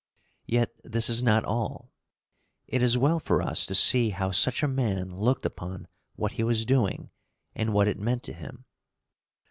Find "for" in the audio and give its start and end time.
3.19-3.39